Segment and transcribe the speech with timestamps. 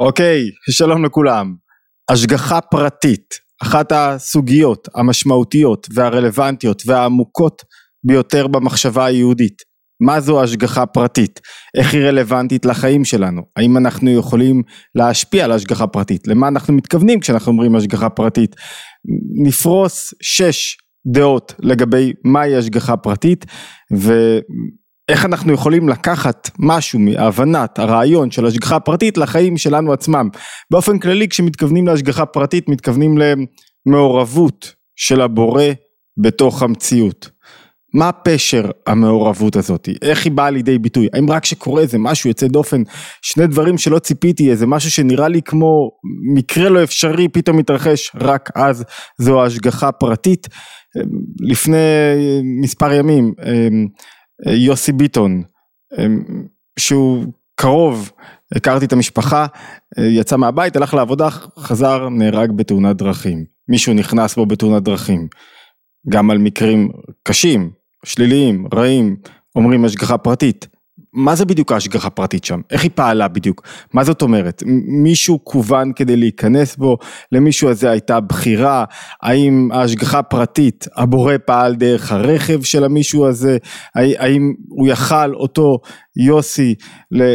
[0.00, 1.54] אוקיי, שלום לכולם.
[2.10, 7.62] השגחה פרטית, אחת הסוגיות המשמעותיות והרלוונטיות והעמוקות
[8.06, 9.62] ביותר במחשבה היהודית.
[10.00, 11.40] מה זו השגחה פרטית?
[11.76, 13.42] איך היא רלוונטית לחיים שלנו?
[13.56, 14.62] האם אנחנו יכולים
[14.94, 16.28] להשפיע על השגחה פרטית?
[16.28, 18.56] למה אנחנו מתכוונים כשאנחנו אומרים השגחה פרטית?
[19.46, 20.76] נפרוס שש
[21.06, 23.44] דעות לגבי מהי השגחה פרטית
[23.94, 24.12] ו...
[25.08, 30.28] איך אנחנו יכולים לקחת משהו מהבנת הרעיון של השגחה פרטית לחיים שלנו עצמם.
[30.70, 33.18] באופן כללי כשמתכוונים להשגחה פרטית מתכוונים
[33.86, 35.64] למעורבות של הבורא
[36.22, 37.30] בתוך המציאות.
[37.94, 39.88] מה פשר המעורבות הזאת?
[40.02, 41.08] איך היא באה לידי ביטוי?
[41.12, 42.82] האם רק כשקורה איזה משהו יוצא דופן,
[43.22, 45.90] שני דברים שלא ציפיתי, איזה משהו שנראה לי כמו
[46.34, 48.84] מקרה לא אפשרי פתאום מתרחש, רק אז
[49.18, 50.48] זו השגחה פרטית?
[51.40, 51.76] לפני
[52.62, 53.32] מספר ימים
[54.46, 55.42] יוסי ביטון,
[55.98, 56.46] אמ,
[56.78, 58.12] שהוא קרוב,
[58.54, 59.46] הכרתי את המשפחה,
[59.98, 63.44] יצא מהבית, הלך לעבודה, חזר, נהרג בתאונת דרכים.
[63.68, 65.28] מישהו נכנס בו בתאונת דרכים.
[66.08, 66.90] גם על מקרים
[67.22, 67.70] קשים,
[68.04, 69.16] שליליים, רעים,
[69.56, 70.66] אומרים השגחה פרטית.
[71.16, 72.60] מה זה בדיוק ההשגחה פרטית שם?
[72.70, 73.62] איך היא פעלה בדיוק?
[73.92, 74.62] מה זאת אומרת?
[74.86, 76.98] מישהו כוון כדי להיכנס בו?
[77.32, 78.84] למישהו הזה הייתה בחירה?
[79.22, 83.56] האם ההשגחה פרטית, הבורא פעל דרך הרכב של המישהו הזה?
[83.94, 85.78] האם הוא יכל אותו
[86.16, 86.74] יוסי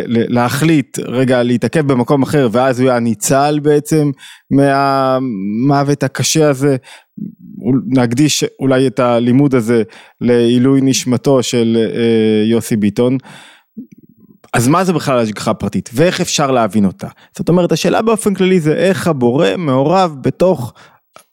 [0.05, 4.11] להחליט רגע להתעכב במקום אחר ואז הוא היה ניצל בעצם
[4.51, 6.75] מהמוות הקשה הזה?
[7.87, 9.83] נקדיש אולי את הלימוד הזה
[10.21, 13.17] לעילוי נשמתו של אה, יוסי ביטון.
[14.53, 17.07] אז מה זה בכלל השגחה פרטית ואיך אפשר להבין אותה?
[17.37, 20.73] זאת אומרת השאלה באופן כללי זה איך הבורא מעורב בתוך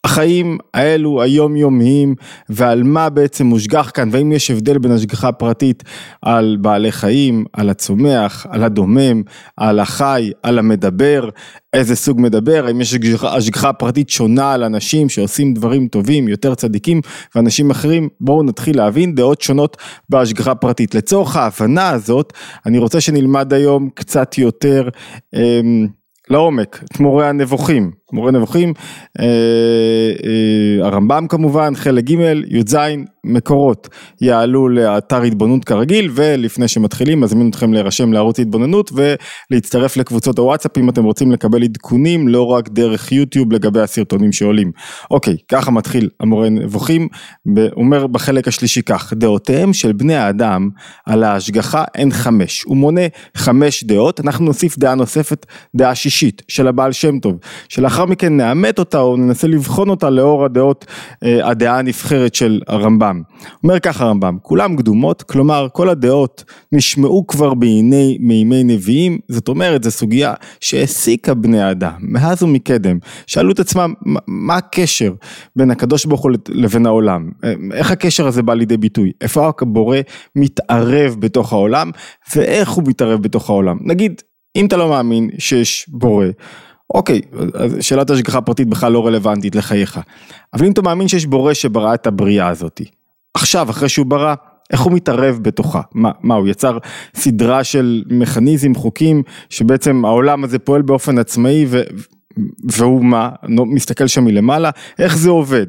[0.03, 2.15] החיים האלו היומיומיים
[2.49, 5.83] ועל מה בעצם מושגח כאן והאם יש הבדל בין השגחה פרטית
[6.21, 9.21] על בעלי חיים, על הצומח, על הדומם,
[9.57, 11.29] על החי, על המדבר,
[11.73, 17.01] איזה סוג מדבר, האם יש השגחה פרטית שונה על אנשים שעושים דברים טובים, יותר צדיקים
[17.35, 19.77] ואנשים אחרים, בואו נתחיל להבין דעות שונות
[20.09, 20.95] בהשגחה פרטית.
[20.95, 22.33] לצורך ההבנה הזאת
[22.65, 24.89] אני רוצה שנלמד היום קצת יותר
[25.33, 25.87] אמ,
[26.29, 27.98] לעומק את מורה הנבוכים.
[28.13, 28.73] מורה נבוכים,
[29.19, 32.77] אה, אה, הרמב"ם כמובן, חלק ג', י"ז,
[33.23, 33.87] מקורות
[34.21, 38.91] יעלו לאתר התבוננות כרגיל ולפני שמתחילים מזמין אתכם להירשם לערוץ התבוננות
[39.51, 44.71] ולהצטרף לקבוצות הוואטסאפ אם אתם רוצים לקבל עדכונים לא רק דרך יוטיוב לגבי הסרטונים שעולים.
[45.11, 47.07] אוקיי, ככה מתחיל המורה נבוכים,
[47.77, 50.69] אומר בחלק השלישי כך, דעותיהם של בני האדם
[51.05, 53.01] על ההשגחה הן חמש, הוא מונה
[53.37, 55.45] חמש דעות, אנחנו נוסיף דעה נוספת,
[55.75, 57.37] דעה שישית של הבעל שם טוב,
[57.69, 60.85] שלאחר לאחר מכן נאמת אותה או ננסה לבחון אותה לאור הדעות,
[61.23, 63.21] אה, הדעה הנבחרת של הרמב"ם.
[63.63, 69.83] אומר ככה הרמב"ם, כולם קדומות, כלומר כל הדעות נשמעו כבר בימי, מימי נביאים, זאת אומרת
[69.83, 73.93] זו סוגיה שהעסיקה בני אדם, מאז ומקדם, שאלו את עצמם
[74.27, 75.13] מה הקשר
[75.55, 79.97] בין הקדוש ברוך הוא לבין העולם, אה, איך הקשר הזה בא לידי ביטוי, איפה הבורא
[80.35, 81.91] מתערב בתוך העולם?
[82.35, 83.77] ואיך הוא מתערב בתוך העולם.
[83.81, 84.21] נגיד,
[84.55, 86.25] אם אתה לא מאמין שיש בורא,
[86.93, 87.21] אוקיי,
[87.79, 89.99] שאלת השגחה פרטית בכלל לא רלוונטית לחייך.
[90.53, 92.85] אבל אם אתה מאמין שיש בורא שברא את הבריאה הזאתי,
[93.33, 94.35] עכשיו, אחרי שהוא ברא,
[94.71, 95.81] איך הוא מתערב בתוכה?
[95.93, 96.77] מה, מה הוא יצר
[97.15, 101.81] סדרה של מכניזם, חוקים, שבעצם העולם הזה פועל באופן עצמאי ו...
[102.63, 104.69] והוא מה, מסתכל שם מלמעלה,
[104.99, 105.65] איך זה עובד.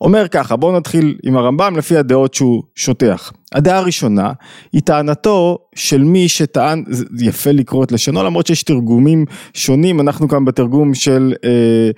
[0.00, 3.32] אומר ככה, בואו נתחיל עם הרמב"ם לפי הדעות שהוא שוטח.
[3.54, 4.32] הדעה הראשונה
[4.72, 9.24] היא טענתו של מי שטען, זה יפה לקרוא את לשונו למרות שיש תרגומים
[9.54, 11.90] שונים, אנחנו כאן בתרגום של אה,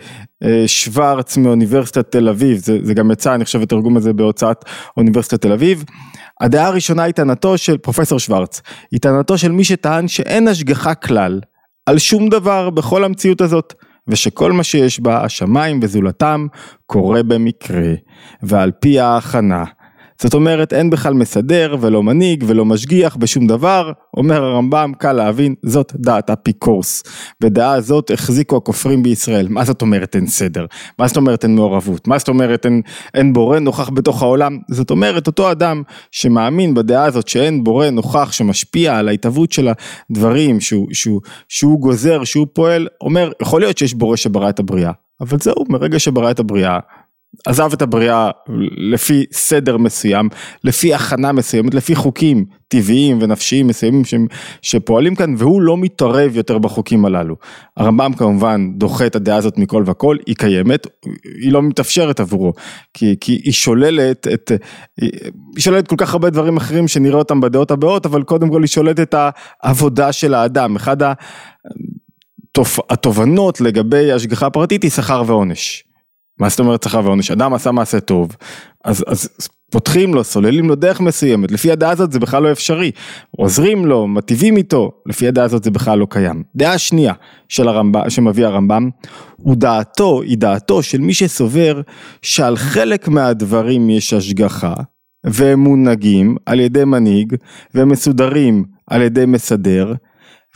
[0.43, 4.65] אה, שוורץ מאוניברסיטת תל אביב, זה, זה גם יצא אני חושב התרגום הזה בהוצאת
[4.97, 5.85] אוניברסיטת תל אביב.
[6.41, 8.61] הדעה הראשונה היא טענתו של פרופסור שוורץ,
[8.93, 11.41] היא טענתו של מי שטען שאין השגחה כלל
[11.87, 13.75] על שום דבר בכל המציאות הזאת.
[14.09, 16.47] ושכל מה שיש בה, השמיים וזולתם,
[16.87, 17.93] קורה במקרה,
[18.43, 19.65] ועל פי ההכנה.
[20.25, 25.55] זאת אומרת אין בכלל מסדר ולא מנהיג ולא משגיח בשום דבר, אומר הרמב"ם קל להבין
[25.63, 27.03] זאת דעת אפיקורס.
[27.41, 30.67] בדעה הזאת החזיקו הכופרים בישראל, מה זאת אומרת אין סדר?
[30.99, 32.09] מה זאת אומרת אין מעורבות?
[32.09, 32.83] מה זאת אומרת אין,
[33.15, 34.59] אין בורא נוכח בתוך העולם?
[34.71, 39.69] זאת אומרת אותו אדם שמאמין בדעה הזאת שאין בורא נוכח שמשפיע על ההתהוות של
[40.11, 44.93] הדברים שהוא, שהוא, שהוא גוזר, שהוא פועל, אומר יכול להיות שיש בורא שברא את הבריאה,
[45.21, 46.79] אבל זהו מרגע שברא את הבריאה
[47.47, 48.31] עזב את הבריאה
[48.93, 50.29] לפי סדר מסוים,
[50.65, 54.03] לפי הכנה מסוימת, לפי חוקים טבעיים ונפשיים מסוימים
[54.63, 57.37] שפועלים כאן והוא לא מתערב יותר בחוקים הללו.
[57.77, 60.87] הרמב"ם כמובן דוחה את הדעה הזאת מכל וכל, היא קיימת,
[61.43, 62.53] היא לא מתאפשרת עבורו,
[62.95, 64.53] כי, כי היא שוללת את,
[64.97, 65.11] היא
[65.59, 69.01] שוללת כל כך הרבה דברים אחרים שנראה אותם בדעות הבאות, אבל קודם כל היא שוללת
[69.01, 69.15] את
[69.63, 70.77] העבודה של האדם.
[70.77, 70.97] אחד
[72.91, 75.85] התובנות לגבי השגחה פרטית היא שכר ועונש.
[76.41, 77.31] מה זאת אומרת שכר ועונש?
[77.31, 78.37] אדם עשה מעשה טוב,
[78.85, 79.29] אז, אז
[79.71, 82.91] פותחים לו, סוללים לו דרך מסוימת, לפי הדעה הזאת זה בכלל לא אפשרי,
[83.31, 86.43] עוזרים לו, מטיבים איתו, לפי הדעה הזאת זה בכלל לא קיים.
[86.57, 87.13] דעה שנייה
[87.49, 88.91] של הרמב"ם, שמביא הרמב"ם,
[89.37, 91.81] הוא דעתו, היא דעתו של מי שסובר
[92.23, 94.75] שעל חלק מהדברים יש השגחה,
[95.25, 97.35] והם מונהגים על ידי מנהיג,
[97.75, 99.95] והם מסודרים על ידי מסדר,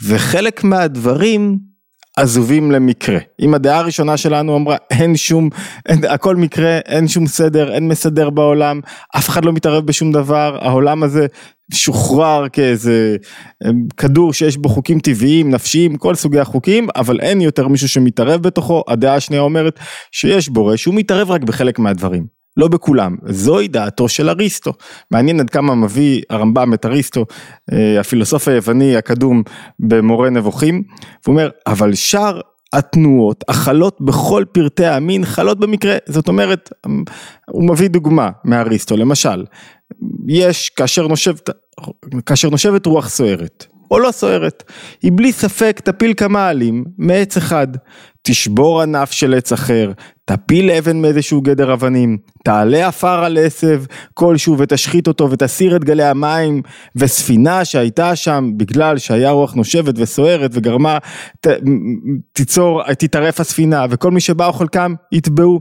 [0.05, 1.68] וחלק מהדברים
[2.19, 3.19] עזובים למקרה.
[3.41, 5.49] אם הדעה הראשונה שלנו אמרה אין שום,
[5.89, 8.81] אין, הכל מקרה, אין שום סדר, אין מסדר בעולם,
[9.17, 11.27] אף אחד לא מתערב בשום דבר, העולם הזה
[11.75, 13.17] שוחרר כאיזה
[13.67, 18.43] אמ, כדור שיש בו חוקים טבעיים, נפשיים, כל סוגי החוקים, אבל אין יותר מישהו שמתערב
[18.43, 19.79] בתוכו, הדעה השנייה אומרת
[20.13, 22.38] שיש בורא שהוא מתערב רק בחלק מהדברים.
[22.59, 24.73] לא בכולם, זוהי דעתו של אריסטו.
[25.11, 27.27] מעניין עד כמה מביא הרמב"ם את אריסטו,
[27.73, 29.43] אה, הפילוסוף היווני הקדום
[29.81, 30.83] במורה נבוכים,
[31.27, 32.41] הוא אומר, אבל שאר
[32.73, 36.71] התנועות החלות בכל פרטי המין חלות במקרה, זאת אומרת,
[37.51, 39.45] הוא מביא דוגמה מאריסטו, למשל,
[40.29, 41.51] יש כאשר נושבת,
[42.27, 44.63] כאשר נושבת רוח סוערת, או לא סוערת,
[45.03, 47.69] היא בלי ספק תפיל כמה עלים מעץ אחד,
[48.31, 49.93] תשבור ענף של עץ אחר,
[50.25, 53.83] תפיל אבן מאיזשהו גדר אבנים, תעלה עפר על עשב
[54.15, 56.63] כלשהו ותשחית אותו ותסיר את גלי המים
[56.97, 60.99] וספינה שהייתה שם בגלל שהיה רוח נושבת וסוערת וגרמה,
[61.41, 61.47] ת,
[62.33, 65.61] תיצור, תטרף הספינה וכל מי שבאו חלקם יטבעו.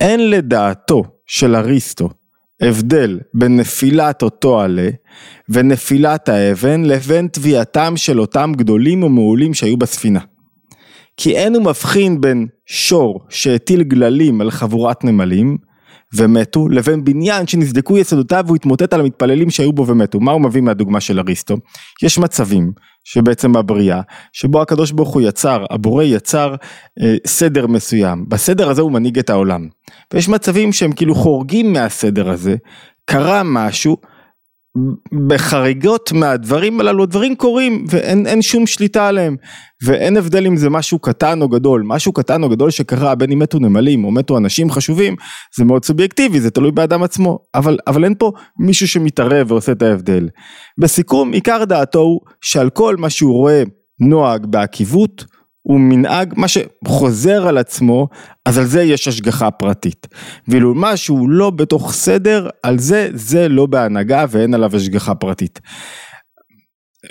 [0.00, 2.10] אין לדעתו של אריסטו
[2.60, 4.88] הבדל בין נפילת אותו עלה
[5.48, 10.20] ונפילת האבן לבין תביעתם של אותם גדולים ומעולים שהיו בספינה.
[11.16, 15.56] כי אין הוא מבחין בין שור שהטיל גללים על חבורת נמלים
[16.14, 20.20] ומתו, לבין בניין שנסדקו יסודותיו והוא התמוטט על המתפללים שהיו בו ומתו.
[20.20, 21.56] מה הוא מביא מהדוגמה של אריסטו?
[22.02, 22.72] יש מצבים
[23.04, 24.00] שבעצם בבריאה,
[24.32, 26.54] שבו הקדוש ברוך הוא יצר, הבורא יצר
[27.02, 29.68] אה, סדר מסוים, בסדר הזה הוא מנהיג את העולם.
[30.14, 32.56] ויש מצבים שהם כאילו חורגים מהסדר הזה,
[33.04, 33.96] קרה משהו,
[35.28, 39.36] בחריגות מהדברים הללו, דברים קורים ואין שום שליטה עליהם.
[39.84, 43.38] ואין הבדל אם זה משהו קטן או גדול, משהו קטן או גדול שקרה בין אם
[43.38, 45.16] מתו נמלים או מתו אנשים חשובים
[45.56, 49.82] זה מאוד סובייקטיבי, זה תלוי באדם עצמו, אבל, אבל אין פה מישהו שמתערב ועושה את
[49.82, 50.28] ההבדל.
[50.78, 53.62] בסיכום עיקר דעתו הוא שעל כל מה שהוא רואה
[54.00, 55.24] נוהג בעקיבות
[55.62, 58.08] הוא מנהג, מה שחוזר על עצמו,
[58.44, 60.06] אז על זה יש השגחה פרטית.
[60.48, 65.60] ואילו מה שהוא לא בתוך סדר, על זה, זה לא בהנהגה ואין עליו השגחה פרטית.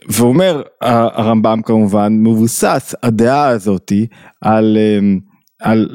[0.09, 4.07] ואומר הרמב"ם כמובן, מבוסס הדעה הזאתי
[4.41, 5.19] על, אמ,
[5.59, 5.89] על,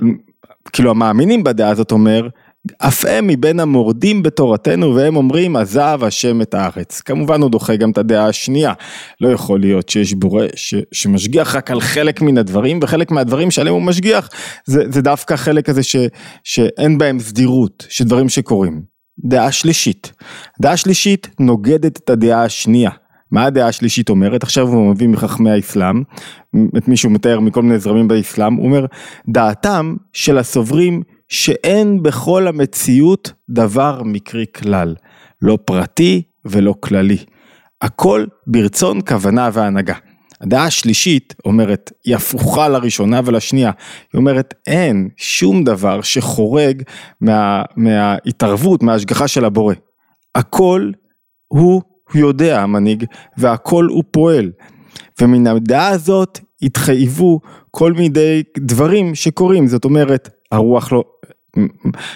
[0.72, 2.28] כאילו המאמינים בדעה הזאת אומר,
[2.78, 7.00] אף הם מבין המורדים בתורתנו והם אומרים עזב השם את הארץ.
[7.00, 8.72] כמובן הוא דוחה גם את הדעה השנייה.
[9.20, 13.74] לא יכול להיות שיש בורא ש, שמשגיח רק על חלק מן הדברים וחלק מהדברים שעליהם
[13.74, 14.28] הוא משגיח
[14.66, 15.96] זה, זה דווקא חלק הזה ש,
[16.44, 18.82] שאין בהם סדירות, שדברים שקורים.
[19.24, 20.12] דעה שלישית.
[20.60, 22.90] דעה שלישית נוגדת את הדעה השנייה.
[23.30, 24.42] מה הדעה השלישית אומרת?
[24.42, 26.02] עכשיו הוא מביא מחכמי האסלאם,
[26.76, 28.86] את מי שהוא מתאר מכל מיני זרמים באסלאם, הוא אומר
[29.28, 34.94] דעתם של הסוברים שאין בכל המציאות דבר מקרי כלל,
[35.42, 37.18] לא פרטי ולא כללי.
[37.82, 39.94] הכל ברצון, כוונה והנהגה.
[40.40, 43.70] הדעה השלישית אומרת, היא הפוכה לראשונה ולשנייה,
[44.12, 46.82] היא אומרת אין שום דבר שחורג
[47.20, 49.74] מה, מההתערבות, מההשגחה של הבורא.
[50.34, 50.90] הכל
[51.48, 51.82] הוא
[52.14, 53.04] יודע המנהיג
[53.36, 54.50] והכל הוא פועל.
[55.20, 61.04] ומן הדעה הזאת התחייבו כל מיני דברים שקורים, זאת אומרת הרוח לא,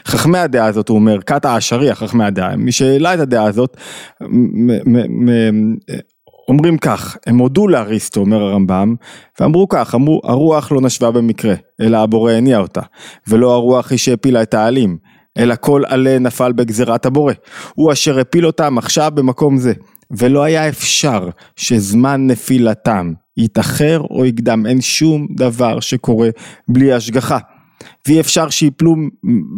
[0.07, 3.77] חכמי הדעה הזאת, הוא אומר, כת האשרי, חכמי הדעה, מי שהעלה את הדעה הזאת,
[6.49, 8.95] אומרים כך, הם הודו לאריסטו, אומר הרמב"ם,
[9.41, 12.81] ואמרו כך, אמרו, הרוח לא נשבה במקרה, אלא הבורא הניע אותה,
[13.29, 14.99] ולא הרוח היא שהפילה את העלים,
[15.39, 17.33] אלא כל עלה נפל בגזירת הבורא,
[17.75, 19.73] הוא אשר הפיל אותם עכשיו במקום זה,
[20.11, 26.29] ולא היה אפשר שזמן נפילתם יתאחר או יקדם, אין שום דבר שקורה
[26.69, 27.39] בלי השגחה.
[28.09, 28.97] ואי אפשר שיפלו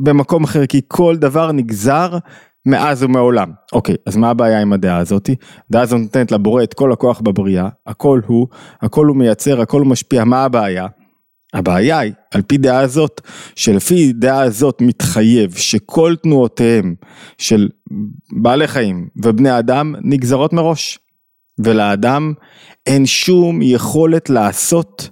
[0.02, 2.18] במקום אחר כי כל דבר נגזר
[2.66, 3.50] מאז ומעולם.
[3.72, 5.34] אוקיי, אז מה הבעיה עם הדעה הזאתי?
[5.70, 8.46] הדעה הזאת נותנת לבורא את כל הכוח בבריאה, הכל הוא,
[8.82, 10.86] הכל הוא מייצר, הכל הוא משפיע, מה הבעיה?
[11.54, 13.20] הבעיה היא, על פי דעה הזאת,
[13.54, 16.94] שלפי דעה הזאת מתחייב שכל תנועותיהם
[17.38, 17.68] של
[18.32, 20.98] בעלי חיים ובני אדם נגזרות מראש.
[21.58, 22.32] ולאדם
[22.86, 25.10] אין שום יכולת לעשות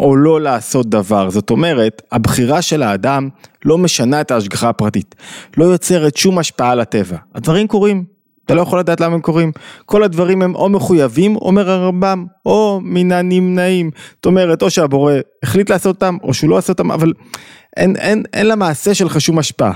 [0.00, 1.30] או לא לעשות דבר.
[1.30, 3.28] זאת אומרת, הבחירה של האדם
[3.64, 5.14] לא משנה את ההשגחה הפרטית,
[5.56, 7.16] לא יוצרת שום השפעה על הטבע.
[7.34, 8.04] הדברים קורים,
[8.44, 9.52] אתה לא יכול לדעת למה הם קורים.
[9.86, 13.90] כל הדברים הם או מחויבים, אומר הרמב"ם, או מן הנמנעים.
[14.14, 17.12] זאת אומרת, או שהבורא החליט לעשות אותם, או שהוא לא עשה אותם, אבל
[17.76, 19.72] אין, אין, אין למעשה שלך שום השפעה.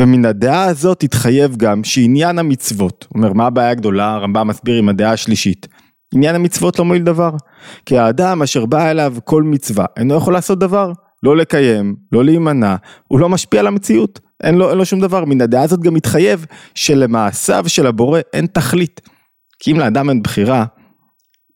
[0.00, 5.12] ומן הדעה הזאת התחייב גם שעניין המצוות, אומר מה הבעיה הגדולה, הרמב"ם מסביר עם הדעה
[5.12, 5.68] השלישית.
[6.14, 7.30] עניין המצוות לא מועיל דבר.
[7.86, 10.92] כי האדם אשר בא אליו כל מצווה, אינו יכול לעשות דבר.
[11.22, 12.76] לא לקיים, לא להימנע,
[13.08, 14.20] הוא לא משפיע על המציאות.
[14.42, 15.24] אין לו, אין לו שום דבר.
[15.24, 19.00] מן הדעה הזאת גם מתחייב שלמעשיו של הבורא אין תכלית.
[19.58, 20.64] כי אם לאדם אין בחירה,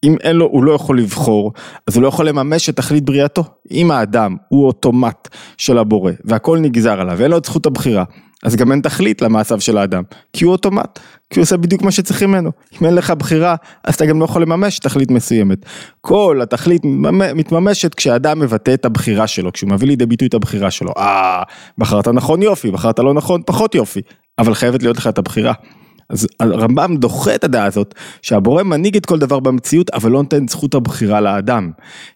[0.05, 1.53] אם אין לו, הוא לא יכול לבחור,
[1.87, 3.45] אז הוא לא יכול לממש את תכלית בריאתו.
[3.71, 5.29] אם האדם הוא אוטומט
[5.59, 8.05] של הבורא, והכל נגזר עליו, ואין לו את זכות הבחירה,
[8.43, 10.99] אז גם אין תכלית למעשיו של האדם, כי הוא אוטומט,
[11.31, 12.51] כי הוא עושה בדיוק מה שצריכים ממנו.
[12.81, 15.59] אם אין לך בחירה, אז אתה גם לא יכול לממש תכלית מסוימת.
[16.01, 16.83] כל התכלית
[17.35, 20.93] מתממשת כשהאדם מבטא את הבחירה שלו, כשהוא מביא לידי ביטוי את הבחירה שלו.
[20.97, 21.43] אה,
[21.79, 24.01] בחרת נכון יופי, בחרת לא נכון פחות יופי,
[24.39, 25.53] אבל חייבת להיות לך את הבחירה.
[26.09, 30.49] אז הרמב"ם דוחה את הדעה הזאת, שהבורא מנהיג את כל דבר במציאות, אבל לא נותן
[30.49, 31.71] זכות הבחירה לאדם.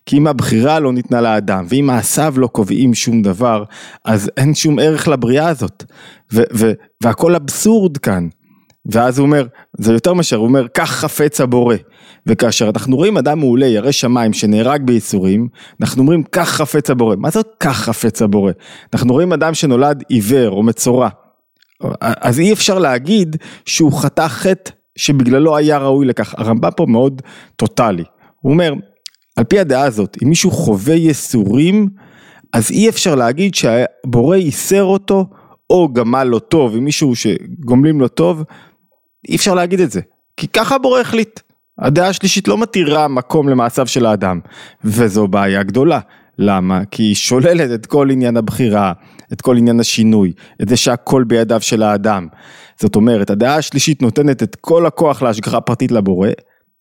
[0.06, 3.64] כי אם הבחירה לא ניתנה לאדם, ואם מעשיו לא קובעים שום דבר,
[4.04, 5.84] אז אין שום ערך לבריאה הזאת.
[6.32, 8.28] ו- ו- והכל אבסורד כאן.
[8.86, 9.46] ואז הוא אומר,
[9.78, 11.76] זה יותר מאשר, הוא אומר, כך חפץ הבורא.
[12.26, 15.48] וכאשר אנחנו רואים אדם מעולה, ירא שמיים, שנהרג בייסורים,
[15.80, 17.16] אנחנו אומרים, כך חפץ הבורא.
[17.16, 18.52] מה זאת כך חפץ הבורא?
[18.94, 21.08] אנחנו רואים אדם שנולד עיוור או מצורע.
[22.00, 26.34] אז אי אפשר להגיד שהוא חטא חטא שבגללו היה ראוי לכך.
[26.38, 27.22] הרמב"ם פה מאוד
[27.56, 28.04] טוטאלי.
[28.40, 28.72] הוא אומר,
[29.36, 31.88] על פי הדעה הזאת, אם מישהו חווה ייסורים,
[32.52, 35.26] אז אי אפשר להגיד שהבורא ייסר אותו,
[35.70, 38.42] או גמל לו טוב, עם מישהו שגומלים לו טוב,
[39.28, 40.00] אי אפשר להגיד את זה.
[40.36, 41.40] כי ככה הבורא החליט.
[41.78, 44.40] הדעה השלישית לא מתירה מקום למעשיו של האדם,
[44.84, 46.00] וזו בעיה גדולה.
[46.38, 46.84] למה?
[46.90, 48.92] כי היא שוללת את כל עניין הבחירה,
[49.32, 52.26] את כל עניין השינוי, את זה שהכל בידיו של האדם.
[52.80, 56.28] זאת אומרת, הדעה השלישית נותנת את כל הכוח להשגחה פרטית לבורא,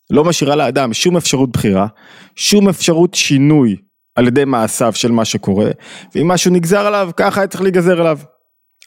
[0.09, 1.87] לא משאירה לאדם שום אפשרות בחירה,
[2.35, 3.75] שום אפשרות שינוי
[4.15, 5.69] על ידי מעשיו של מה שקורה,
[6.15, 8.19] ואם משהו נגזר עליו, ככה היה צריך להיגזר עליו.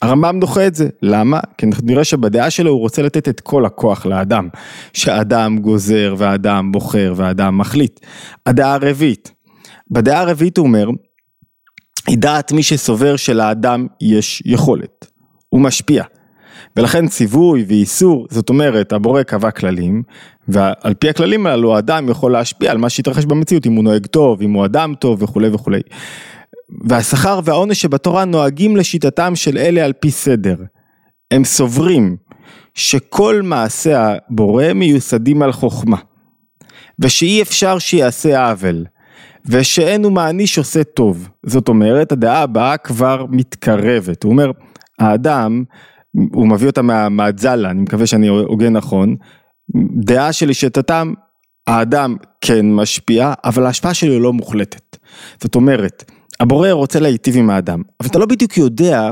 [0.03, 1.41] הרמב"ם דוחה את זה, למה?
[1.59, 4.49] כי נראה שבדעה שלו הוא רוצה לתת את כל הכוח לאדם,
[4.93, 8.01] שהאדם גוזר והאדם בוחר והאדם מחליט.
[8.47, 9.33] הדעה הרביעית,
[9.91, 10.89] בדעה הרביעית הוא אומר,
[12.09, 15.07] היא דעת מי שסובר שלאדם יש יכולת,
[15.49, 16.05] הוא משפיע.
[16.77, 20.03] ולכן ציווי ואיסור, זאת אומרת הבורא קבע כללים,
[20.49, 24.43] ועל פי הכללים הללו האדם יכול להשפיע על מה שהתרחש במציאות, אם הוא נוהג טוב,
[24.43, 25.81] אם הוא אדם טוב וכולי וכולי.
[26.85, 30.57] והשכר והעונש שבתורה נוהגים לשיטתם של אלה על פי סדר.
[31.31, 32.17] הם סוברים
[32.75, 35.97] שכל מעשה הבורא מיוסדים על חוכמה,
[36.99, 38.85] ושאי אפשר שיעשה עוול.
[39.49, 41.29] ושאין הוא מעניש עושה טוב.
[41.47, 44.23] זאת אומרת, הדעה הבאה כבר מתקרבת.
[44.23, 44.51] הוא אומר,
[44.99, 45.65] האדם,
[46.33, 49.17] הוא מביא אותה מה, מהזלה, אני מקווה שאני הוגן נכון,
[50.05, 51.13] דעה שלשיטתם,
[51.67, 54.97] האדם כן משפיע, אבל ההשפעה שלו לא מוחלטת.
[55.43, 59.11] זאת אומרת, הבורא רוצה להיטיב עם האדם, אבל אתה לא בדיוק יודע,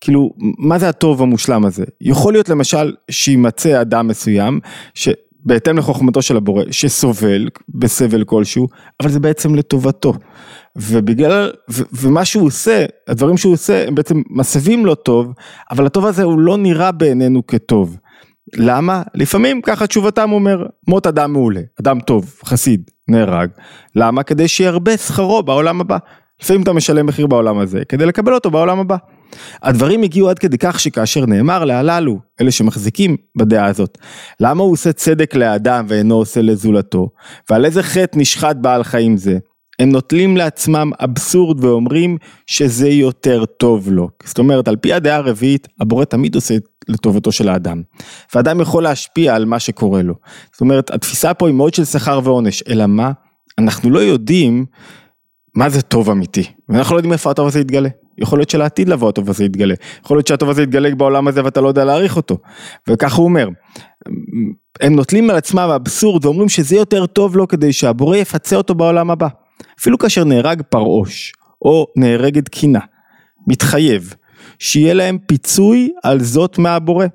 [0.00, 1.84] כאילו, מה זה הטוב המושלם הזה.
[2.00, 4.60] יכול להיות למשל שימצא אדם מסוים,
[4.94, 5.08] ש...
[5.44, 8.68] בהתאם לחוכמתו של הבורא, שסובל בסבל כלשהו,
[9.02, 10.12] אבל זה בעצם לטובתו.
[10.76, 15.32] ובגלל, ו, ומה שהוא עושה, הדברים שהוא עושה, הם בעצם מסבים לו טוב,
[15.70, 17.96] אבל הטוב הזה הוא לא נראה בעינינו כטוב.
[18.56, 19.02] למה?
[19.14, 23.48] לפעמים ככה תשובתם אומר, מות אדם מעולה, אדם טוב, חסיד, נהרג.
[23.96, 24.22] למה?
[24.22, 25.98] כדי שירבה שכרו בעולם הבא.
[26.42, 28.96] לפעמים אתה משלם מחיר בעולם הזה, כדי לקבל אותו בעולם הבא.
[29.62, 33.98] הדברים הגיעו עד כדי כך שכאשר נאמר להללו, אלה שמחזיקים בדעה הזאת,
[34.40, 37.08] למה הוא עושה צדק לאדם ואינו עושה לזולתו,
[37.50, 39.38] ועל איזה חטא נשחט בעל חיים זה,
[39.78, 44.08] הם נוטלים לעצמם אבסורד ואומרים שזה יותר טוב לו.
[44.24, 46.54] זאת אומרת, על פי הדעה הרביעית, הבורא תמיד עושה
[46.88, 47.82] לטובתו של האדם.
[48.34, 50.14] ואדם יכול להשפיע על מה שקורה לו.
[50.52, 53.12] זאת אומרת, התפיסה פה היא מאוד של שכר ועונש, אלא מה?
[53.58, 54.66] אנחנו לא יודעים
[55.54, 57.88] מה זה טוב אמיתי, ואנחנו לא יודעים איפה הטוב הזה יתגלה.
[58.18, 61.60] יכול להיות שלעתיד לבוא הטוב הזה יתגלה, יכול להיות שהטוב הזה יתגלה בעולם הזה ואתה
[61.60, 62.38] לא יודע להעריך אותו.
[62.88, 63.48] וככה הוא אומר,
[64.80, 69.10] הם נוטלים על עצמם אבסורד ואומרים שזה יותר טוב לו כדי שהבורא יפצה אותו בעולם
[69.10, 69.28] הבא.
[69.80, 72.80] אפילו כאשר נהרג פרעוש, או נהרגת קינה,
[73.46, 74.14] מתחייב
[74.58, 77.06] שיהיה להם פיצוי על זאת מהבורא.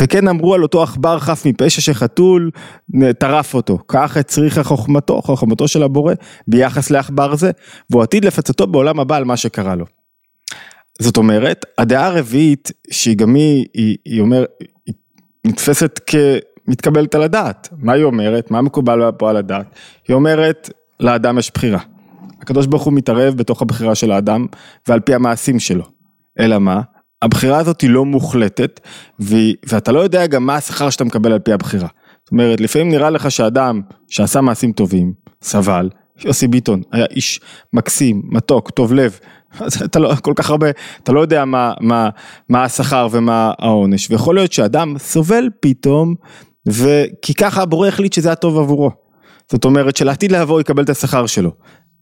[0.00, 2.50] וכן אמרו על אותו עכבר חף מפשע שחתול
[3.18, 6.14] טרף אותו, כך הצריכה חוכמתו, חוכמתו של הבורא
[6.48, 7.50] ביחס לעכבר זה,
[7.90, 9.99] והוא עתיד לפצתו בעולם הבא על מה שקרה לו.
[11.00, 14.44] זאת אומרת, הדעה הרביעית, שהיא גם היא, היא, היא אומר,
[14.86, 14.94] היא
[15.46, 17.68] נתפסת כמתקבלת על הדעת.
[17.78, 18.50] מה היא אומרת?
[18.50, 19.66] מה מקובל פה על הדעת?
[20.08, 21.78] היא אומרת, לאדם יש בחירה.
[22.40, 24.46] הקדוש ברוך הוא מתערב בתוך הבחירה של האדם
[24.88, 25.84] ועל פי המעשים שלו.
[26.40, 26.80] אלא מה?
[27.22, 28.80] הבחירה הזאת היא לא מוחלטת,
[29.20, 31.88] ו, ואתה לא יודע גם מה השכר שאתה מקבל על פי הבחירה.
[32.24, 35.88] זאת אומרת, לפעמים נראה לך שאדם שעשה מעשים טובים, סבל,
[36.24, 37.40] יוסי ביטון היה איש
[37.72, 39.18] מקסים, מתוק, טוב לב,
[39.84, 40.70] אתה לא, כל כך הרבה,
[41.02, 42.08] אתה לא יודע מה, מה,
[42.48, 46.14] מה השכר ומה העונש, ויכול להיות שאדם סובל פתאום,
[46.66, 48.90] וכי ככה הבורא החליט שזה הטוב עבורו.
[49.50, 51.50] זאת אומרת שלעתיד לבוא יקבל את השכר שלו.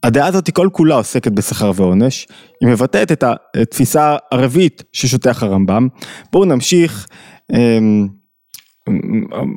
[0.02, 2.26] הדעה הזאת היא כל כולה עוסקת בשכר ועונש,
[2.60, 3.24] היא מבטאת את
[3.56, 5.88] התפיסה הרביעית ששוטח הרמב"ם.
[6.32, 7.06] בואו נמשיך,
[7.52, 8.08] אמ,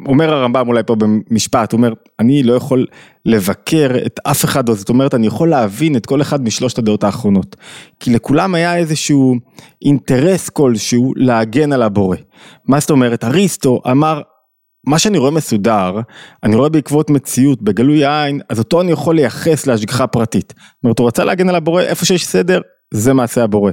[0.05, 2.85] אומר הרמב"ם אולי פה במשפט, הוא אומר, אני לא יכול
[3.25, 7.55] לבקר את אף אחד, זאת אומרת, אני יכול להבין את כל אחד משלושת הדעות האחרונות.
[7.99, 9.35] כי לכולם היה איזשהו
[9.85, 12.17] אינטרס כלשהו להגן על הבורא.
[12.67, 14.21] מה זאת אומרת, אריסטו אמר,
[14.87, 15.99] מה שאני רואה מסודר,
[16.43, 20.53] אני רואה בעקבות מציאות, בגלוי עין, אז אותו אני יכול לייחס להשגחה פרטית.
[20.57, 22.61] זאת אומרת, הוא רצה להגן על הבורא, איפה שיש סדר,
[22.93, 23.71] זה מעשה הבורא.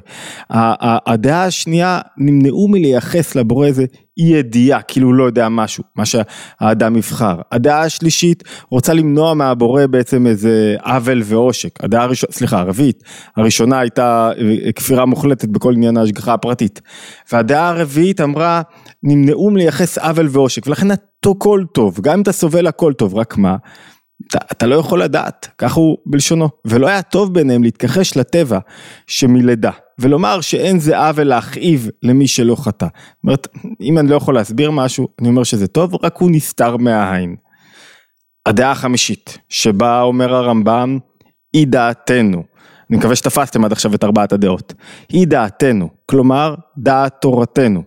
[1.07, 3.85] הדעה השנייה, נמנעו מלייחס לבורא איזה
[4.19, 7.41] אי ידיעה, כאילו הוא לא יודע משהו, מה שהאדם יבחר.
[7.53, 11.85] הדעה השלישית רוצה למנוע מהבורא בעצם איזה עוול ועושק.
[11.85, 13.03] הדעה הראשונה, סליחה, הרביעית,
[13.37, 14.31] הראשונה הייתה
[14.67, 16.81] אה, כפירה מוחלטת בכל עניין ההשגחה הפרטית.
[17.33, 18.63] והדעה הרביעית אמרה,
[19.03, 23.57] נמנעו מלייחס עוול ועושק, ולכן הכל טוב, גם אם אתה סובל הכל טוב, רק מה?
[24.27, 28.59] אתה, אתה לא יכול לדעת, כך הוא בלשונו, ולא היה טוב ביניהם להתכחש לטבע
[29.07, 32.87] שמלידה, ולומר שאין זה עוול להכאיב למי שלא חטא.
[32.87, 33.49] זאת אומרת,
[33.81, 37.37] אם אני לא יכול להסביר משהו, אני אומר שזה טוב, רק הוא נסתר מהעין.
[38.47, 40.99] הדעה החמישית, שבה אומר הרמב"ם,
[41.53, 42.43] היא דעתנו.
[42.91, 44.75] אני מקווה שתפסתם עד עכשיו את ארבעת הדעות.
[45.09, 47.83] היא דעתנו, כלומר, דעת תורתנו.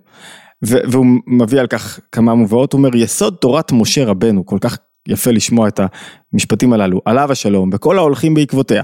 [0.62, 4.78] והוא מביא על כך כמה מובאות, הוא אומר, יסוד תורת משה רבנו, כל כך
[5.08, 5.80] יפה לשמוע את
[6.34, 8.84] המשפטים הללו, עליו השלום, וכל ההולכים בעקבותיה,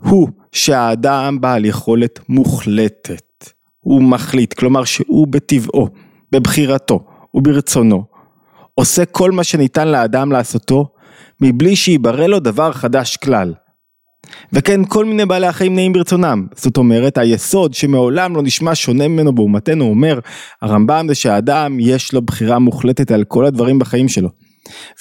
[0.00, 5.88] הוא שהאדם בעל יכולת מוחלטת, הוא מחליט, כלומר שהוא בטבעו,
[6.32, 8.04] בבחירתו וברצונו,
[8.74, 10.88] עושה כל מה שניתן לאדם לעשותו,
[11.40, 13.54] מבלי שיברא לו דבר חדש כלל.
[14.52, 19.34] וכן כל מיני בעלי החיים נעים ברצונם, זאת אומרת היסוד שמעולם לא נשמע שונה ממנו
[19.34, 20.18] באומתנו אומר
[20.62, 24.28] הרמב"ם זה שהאדם יש לו בחירה מוחלטת על כל הדברים בחיים שלו.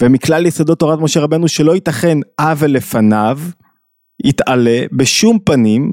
[0.01, 3.39] ומכלל יסודות תורת משה רבנו שלא ייתכן עוול לפניו,
[4.25, 5.91] יתעלה בשום פנים,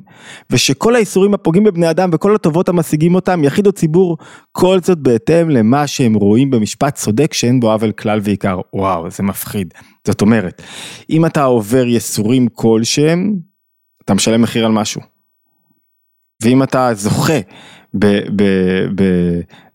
[0.51, 4.19] ושכל האיסורים הפוגעים בבני אדם וכל הטובות המשיגים אותם, יחיד או ציבור,
[4.53, 8.61] כל זאת בהתאם למה שהם רואים במשפט צודק שאין בו עוול כלל ועיקר.
[8.75, 9.75] וואו, זה מפחיד.
[10.07, 10.63] זאת אומרת,
[11.11, 13.37] אם אתה עובר יסורים כלשהם,
[14.05, 15.01] אתה משלם מחיר על משהו.
[16.43, 17.39] ואם אתה זוכה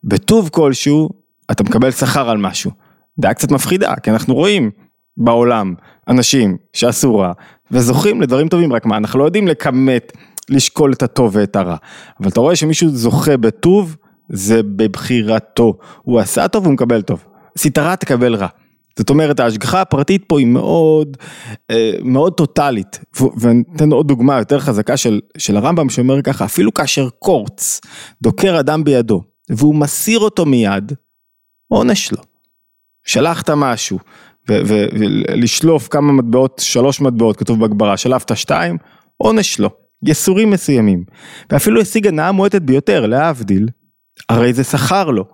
[0.04, 1.10] בטוב כלשהו,
[1.52, 2.85] אתה מקבל שכר על משהו.
[3.20, 4.72] דעה קצת מפחידה, כי אנחנו רואים
[5.18, 5.74] בעולם
[6.08, 7.32] אנשים שעשו רע
[7.72, 10.12] וזוכים לדברים טובים, רק מה, אנחנו לא יודעים לכמת,
[10.50, 11.76] לשקול את הטוב ואת הרע,
[12.20, 13.96] אבל אתה רואה שמישהו זוכה בטוב,
[14.30, 17.26] זה בבחירתו, הוא עשה טוב והוא מקבל טוב,
[17.56, 18.48] עשית רע תקבל רע.
[19.00, 21.18] זאת אומרת ההשגחה הפרטית פה היא מאוד
[21.72, 23.00] אה, מאוד טוטאלית
[23.40, 27.82] וניתן עוד דוגמה יותר חזקה של, של הרמב"ם שאומר ככה אפילו כאשר קורץ
[28.22, 30.92] דוקר אדם בידו והוא מסיר אותו מיד
[31.68, 32.35] עונש לו.
[33.06, 34.00] שלחת משהו,
[34.48, 38.78] ולשלוף כמה מטבעות, שלוש מטבעות, כתוב בגברה, שלפת שתיים,
[39.18, 39.70] עונש לו,
[40.04, 41.04] יסורים מסוימים.
[41.50, 43.70] ואפילו השיג הנאה מועטת ביותר, להבדיל,
[44.30, 45.26] הרי זה שכר לו.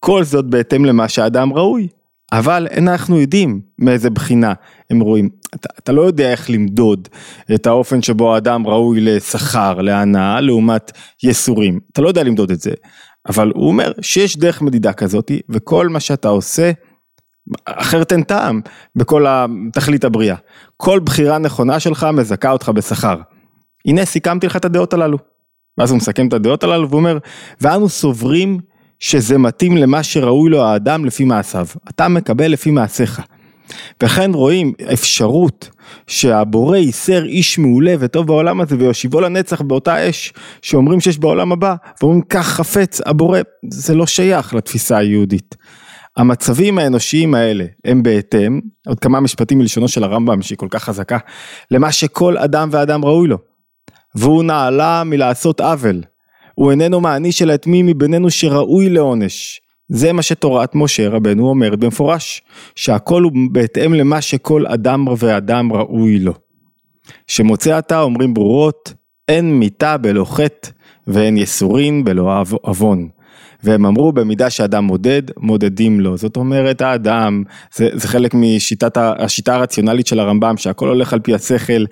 [0.00, 1.88] כל זאת בהתאם למה שהאדם ראוי.
[2.32, 4.52] אבל אנחנו יודעים מאיזה בחינה
[4.90, 5.28] הם רואים.
[5.54, 7.08] אתה, אתה לא יודע איך למדוד
[7.54, 10.92] את האופן שבו האדם ראוי לשכר, להנאה, לעומת
[11.22, 11.80] יסורים.
[11.92, 12.70] אתה לא יודע למדוד את זה.
[13.28, 16.70] אבל הוא אומר שיש דרך מדידה כזאת, וכל מה שאתה עושה
[17.64, 18.60] אחרת אין טעם
[18.96, 19.26] בכל
[19.72, 20.36] תכלית הבריאה.
[20.76, 23.16] כל בחירה נכונה שלך מזכה אותך בשכר.
[23.86, 25.18] הנה סיכמתי לך את הדעות הללו.
[25.78, 27.18] ואז הוא מסכם את הדעות הללו ואומר,
[27.60, 28.60] ואנו סוברים
[28.98, 31.66] שזה מתאים למה שראוי לו האדם לפי מעשיו.
[31.88, 33.22] אתה מקבל לפי מעשיך.
[34.02, 35.70] וכן רואים אפשרות
[36.06, 40.32] שהבורא ייסר איש מעולה וטוב בעולם הזה ויושיבו לנצח באותה אש
[40.62, 45.56] שאומרים שיש בעולם הבא ואומרים כך חפץ הבורא זה לא שייך לתפיסה היהודית.
[46.16, 51.18] המצבים האנושיים האלה הם בהתאם, עוד כמה משפטים מלשונו של הרמב"ם שהיא כל כך חזקה,
[51.70, 53.38] למה שכל אדם ואדם ראוי לו.
[54.14, 56.02] והוא נעלה מלעשות עוול.
[56.54, 59.60] הוא איננו מעניש אלא את מי מבינינו שראוי לעונש.
[59.88, 62.42] זה מה שתורת משה רבנו אומרת במפורש,
[62.76, 66.34] שהכל הוא בהתאם למה שכל אדם ואדם ראוי לו.
[67.26, 68.92] שמוצא עתה אומרים ברורות,
[69.28, 70.70] אין מיתה בלא חטא
[71.06, 73.08] ואין יסורין בלא עוון.
[73.66, 76.16] והם אמרו במידה שאדם מודד, מודדים לו.
[76.16, 77.42] זאת אומרת האדם,
[77.74, 81.84] זה, זה חלק משיטת, השיטה הרציונלית של הרמב"ם, שהכל הולך על פי השכל,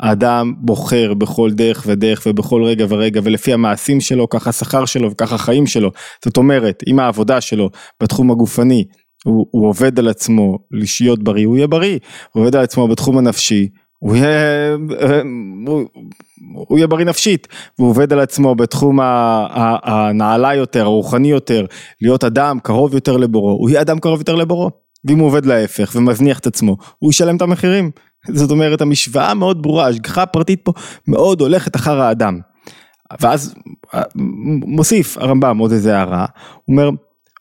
[0.00, 5.34] האדם בוחר בכל דרך ודרך ובכל רגע ורגע, ולפי המעשים שלו, ככה השכר שלו וככה
[5.34, 5.90] החיים שלו.
[6.24, 7.70] זאת אומרת, אם העבודה שלו
[8.02, 8.84] בתחום הגופני,
[9.24, 11.98] הוא, הוא עובד על עצמו לשהיות בריא, הוא יהיה בריא,
[12.32, 13.68] הוא עובד על עצמו בתחום הנפשי,
[14.02, 14.76] הוא יהיה,
[15.66, 15.84] הוא,
[16.68, 21.66] הוא יהיה בריא נפשית, והוא עובד על עצמו בתחום הנעלה יותר, הרוחני יותר,
[22.00, 24.70] להיות אדם קרוב יותר לבורו, הוא יהיה אדם קרוב יותר לבורו,
[25.04, 27.90] ואם הוא עובד להפך ומזניח את עצמו, הוא ישלם את המחירים.
[28.32, 30.72] זאת אומרת, המשוואה מאוד ברורה, ההשגחה הפרטית פה
[31.08, 32.38] מאוד הולכת אחר האדם.
[33.20, 33.54] ואז
[34.66, 36.26] מוסיף הרמב"ם עוד איזה הערה,
[36.64, 36.90] הוא אומר,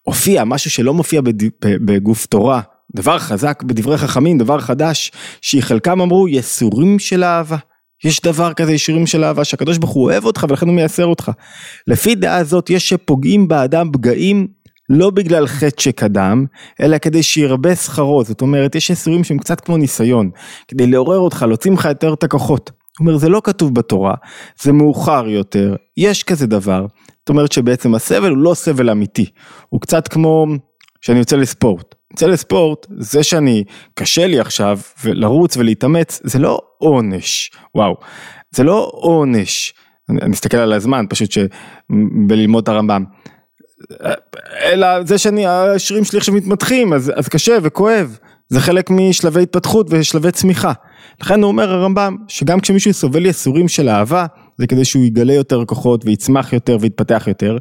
[0.02, 1.21] הופיע משהו שלא מופיע
[1.62, 2.62] בגוף תורה,
[2.95, 7.58] דבר חזק בדברי חכמים, דבר חדש, שחלקם אמרו יסורים של אהבה.
[8.04, 11.32] יש דבר כזה ישורים של אהבה שהקדוש ברוך הוא אוהב אותך ולכן הוא מייסר אותך.
[11.88, 14.47] לפי דעה זאת יש שפוגעים באדם פגעים
[14.89, 16.45] לא בגלל חטא שקדם,
[16.82, 20.30] אלא כדי שירבה שכרו, זאת אומרת יש יסורים שהם קצת כמו ניסיון,
[20.67, 22.71] כדי לעורר אותך, להוציא ממך יותר את הכוחות.
[22.91, 24.13] זאת אומרת זה לא כתוב בתורה,
[24.62, 26.86] זה מאוחר יותר, יש כזה דבר,
[27.19, 29.25] זאת אומרת שבעצם הסבל הוא לא סבל אמיתי,
[29.69, 30.45] הוא קצת כמו
[31.01, 31.95] שאני יוצא לספורט.
[32.12, 37.95] יוצא לספורט, זה שאני, קשה לי עכשיו, לרוץ ולהתאמץ, זה לא עונש, וואו,
[38.52, 39.74] זה לא עונש,
[40.10, 41.30] אני אסתכל על הזמן פשוט
[42.28, 43.04] בללמוד את הרמב"ם,
[44.63, 48.17] אלא זה שאני, השרירים שלי עכשיו מתמתחים, אז, אז קשה וכואב,
[48.50, 50.71] זה חלק משלבי התפתחות ושלבי צמיחה.
[51.21, 54.26] לכן הוא אומר הרמב"ם, שגם כשמישהו סובל יסורים של אהבה,
[54.62, 57.58] זה כדי שהוא יגלה יותר כוחות ויצמח יותר ויתפתח יותר.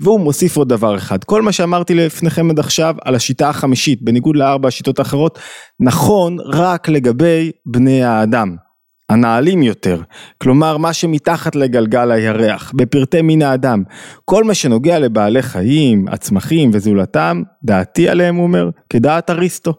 [0.00, 4.36] והוא מוסיף עוד דבר אחד, כל מה שאמרתי לפניכם עד עכשיו על השיטה החמישית, בניגוד
[4.36, 5.38] לארבע השיטות האחרות,
[5.80, 8.56] נכון רק לגבי בני האדם.
[9.08, 10.02] הנעלים יותר,
[10.38, 13.82] כלומר מה שמתחת לגלגל הירח, בפרטי מין האדם.
[14.24, 19.74] כל מה שנוגע לבעלי חיים, הצמחים וזולתם, דעתי עליהם הוא אומר, כדעת אריסטו.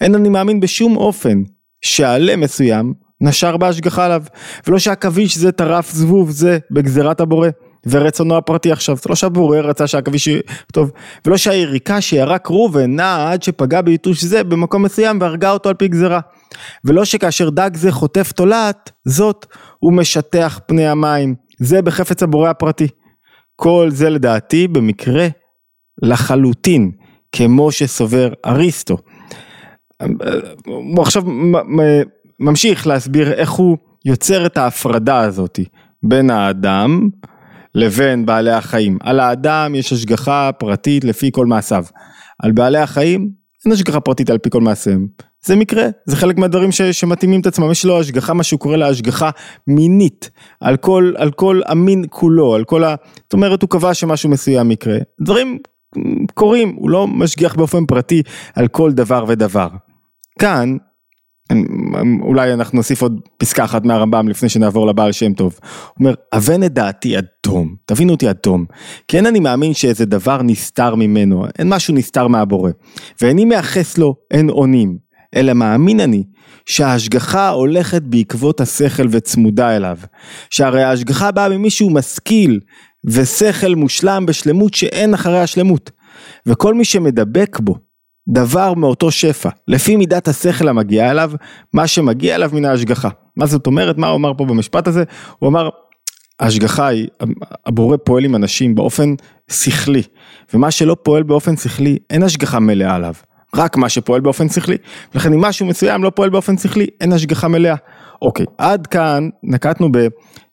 [0.00, 1.42] אין אני מאמין בשום אופן
[1.82, 4.22] שעלה מסוים נשר בהשגחה עליו,
[4.66, 7.48] ולא שהעכביש זה טרף זבוב זה בגזירת הבורא.
[7.86, 10.40] ורצונו הפרטי עכשיו, זה לא שהבורא רצה שהעכביש יהיה
[10.72, 10.90] טוב,
[11.26, 15.88] ולא שהיריקה שירק ראובן נעה עד שפגע ביתוש זה במקום מסוים והרגה אותו על פי
[15.88, 16.20] גזירה.
[16.84, 19.46] ולא שכאשר דג זה חוטף תולעת, זאת
[19.78, 22.88] הוא משטח פני המים, זה בחפץ הבורא הפרטי.
[23.56, 25.28] כל זה לדעתי במקרה
[26.02, 26.90] לחלוטין,
[27.32, 28.98] כמו שסובר אריסטו.
[30.66, 31.22] הוא עכשיו
[32.42, 35.60] ממשיך להסביר איך הוא יוצר את ההפרדה הזאת
[36.02, 37.08] בין האדם
[37.74, 38.98] לבין בעלי החיים.
[39.00, 41.84] על האדם יש השגחה פרטית לפי כל מעשיו.
[42.42, 43.30] על בעלי החיים
[43.64, 45.06] אין השגחה פרטית על פי כל מעשיהם.
[45.44, 48.76] זה מקרה, זה חלק מהדברים ש, שמתאימים את עצמם, יש לו השגחה, מה שהוא קורא
[48.76, 49.30] לה השגחה
[49.66, 52.94] מינית, על כל, על כל המין כולו, על כל ה...
[53.22, 54.98] זאת אומרת, הוא קבע שמשהו מסוים יקרה.
[55.20, 55.58] דברים
[56.34, 58.22] קורים, הוא לא משגיח באופן פרטי
[58.54, 59.68] על כל דבר ודבר.
[60.38, 60.76] כאן
[62.20, 65.58] אולי אנחנו נוסיף עוד פסקה אחת מהרמב"ם לפני שנעבור לבעל שם טוב.
[65.62, 68.64] הוא אומר, אבן את דעתי אדום, תבינו אותי אדום,
[69.08, 72.70] כי אין אני מאמין שאיזה דבר נסתר ממנו, אין משהו נסתר מהבורא,
[73.20, 74.96] ואיני מייחס לו אין אונים,
[75.36, 76.24] אלא מאמין אני
[76.66, 79.98] שההשגחה הולכת בעקבות השכל וצמודה אליו,
[80.50, 82.60] שהרי ההשגחה באה ממישהו משכיל
[83.04, 85.90] ושכל מושלם בשלמות שאין אחרי השלמות,
[86.46, 87.76] וכל מי שמדבק בו
[88.28, 91.32] דבר מאותו שפע, לפי מידת השכל המגיעה אליו,
[91.72, 93.08] מה שמגיע אליו מן ההשגחה.
[93.36, 95.04] מה זאת אומרת, מה הוא אמר פה במשפט הזה?
[95.38, 95.68] הוא אמר,
[96.40, 97.08] ההשגחה היא,
[97.66, 99.14] הבורא פועל עם אנשים באופן
[99.50, 100.02] שכלי,
[100.54, 103.14] ומה שלא פועל באופן שכלי, אין השגחה מלאה עליו.
[103.56, 104.76] רק מה שפועל באופן שכלי,
[105.14, 107.74] ולכן אם משהו מסוים לא פועל באופן שכלי, אין השגחה מלאה.
[108.22, 109.98] אוקיי, עד כאן נקטנו ב...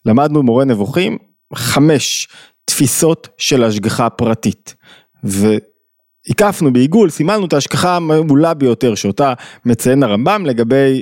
[0.05, 1.17] למדנו מורה נבוכים,
[1.55, 2.27] חמש
[2.65, 4.75] תפיסות של השגחה פרטית.
[5.25, 5.57] ו...
[6.27, 9.33] הקפנו בעיגול, סימלנו את ההשכחה המעולה ביותר שאותה
[9.65, 11.01] מציין הרמב"ם לגבי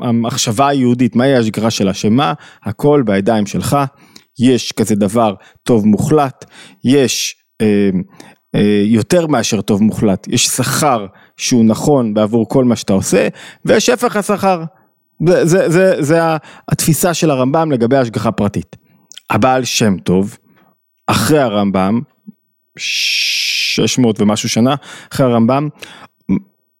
[0.00, 2.32] המחשבה היהודית, מהי ההשגחה שלה, שמה?
[2.62, 3.76] הכל בידיים שלך,
[4.38, 6.44] יש כזה דבר טוב מוחלט,
[6.84, 7.90] יש אה,
[8.54, 13.28] אה, יותר מאשר טוב מוחלט, יש שכר שהוא נכון בעבור כל מה שאתה עושה,
[13.64, 14.64] ויש הפך השכר,
[15.26, 16.20] זה, זה, זה, זה
[16.68, 18.76] התפיסה של הרמב"ם לגבי השגחה פרטית.
[19.30, 20.36] הבעל שם טוב,
[21.06, 22.00] אחרי הרמב"ם,
[23.76, 24.74] 600 ומשהו שנה
[25.12, 25.68] אחרי הרמב"ם,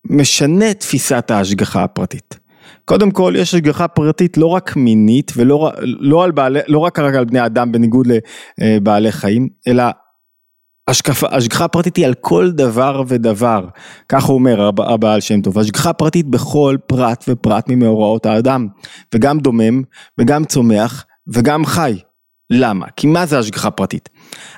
[0.05, 2.39] משנה תפיסת ההשגחה הפרטית.
[2.85, 7.25] קודם כל יש השגחה פרטית לא רק מינית ולא לא על בעלי, לא רק על
[7.25, 8.07] בני אדם בניגוד
[8.59, 9.85] לבעלי חיים, אלא
[10.89, 13.65] השגחה, השגחה פרטית היא על כל דבר ודבר,
[14.09, 18.67] כך הוא אומר הבעל שם טוב, השגחה פרטית בכל פרט ופרט ממאורעות האדם,
[19.15, 19.83] וגם דומם,
[20.19, 21.99] וגם צומח, וגם חי.
[22.51, 22.87] למה?
[22.97, 24.09] כי מה זה השגחה פרטית?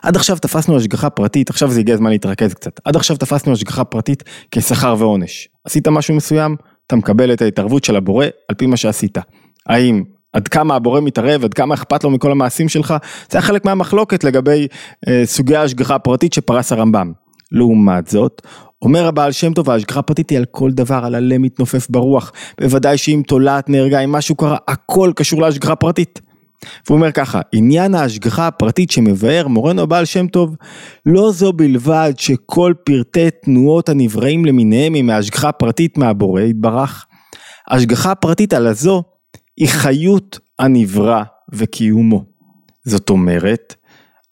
[0.03, 2.81] עד עכשיו תפסנו השגחה פרטית, עכשיו זה הגיע הזמן להתרכז קצת.
[2.85, 5.49] עד עכשיו תפסנו השגחה פרטית כשכר ועונש.
[5.65, 9.19] עשית משהו מסוים, אתה מקבל את ההתערבות של הבורא על פי מה שעשית.
[9.69, 12.95] האם עד כמה הבורא מתערב, עד כמה אכפת לו מכל המעשים שלך,
[13.31, 14.67] זה היה חלק מהמחלוקת לגבי
[15.09, 17.13] אה, סוגי ההשגחה הפרטית שפרס הרמב"ם.
[17.53, 18.43] לעומת זאת,
[18.83, 22.99] אומר הבעל שם טוב, ההשגחה הפרטית היא על כל דבר, על הלם מתנופף ברוח, בוודאי
[22.99, 26.28] שאם תולעת נהרגה, אם משהו קרה, הכל קשור להשגחה פרטית.
[26.87, 30.57] והוא אומר ככה, עניין ההשגחה הפרטית שמבאר מורנו הבעל שם טוב,
[31.07, 37.07] לא זו בלבד שכל פרטי תנועות הנבראים למיניהם הם מהשגחה פרטית מהבורא יתברך,
[37.71, 39.03] השגחה פרטית על הזו
[39.57, 42.25] היא חיות הנברא וקיומו.
[42.85, 43.75] זאת אומרת,